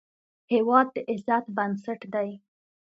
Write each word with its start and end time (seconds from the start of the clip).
هېواد 0.53 0.87
د 0.93 0.97
عزت 1.09 1.45
بنسټ 1.57 2.01
دی. 2.13 2.29